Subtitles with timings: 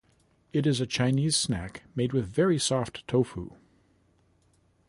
[0.51, 3.51] It is a Chinese snack made with very soft tofu.